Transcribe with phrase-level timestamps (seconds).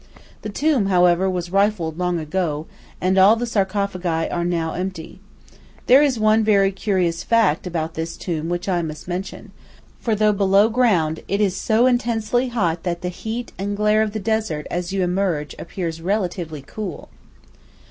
[0.41, 2.65] The tomb, however, was rifled long ago,
[2.99, 5.19] and all the sarcophagi are now empty.
[5.85, 9.51] There is one very curious fact about this tomb which I must mention,
[9.99, 14.13] for though below ground it is so intensely hot that the heat and glare of
[14.13, 17.09] the desert as you emerge appears relatively cool.